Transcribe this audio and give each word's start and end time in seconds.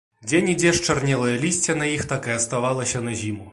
Дзе-нідзе 0.29 0.71
счарнелае 0.77 1.35
лісце 1.45 1.77
на 1.83 1.91
іх 1.99 2.09
так 2.15 2.23
і 2.33 2.35
аставалася 2.39 3.07
на 3.09 3.15
зіму. 3.23 3.49